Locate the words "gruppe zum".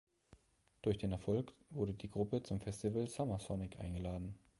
2.09-2.59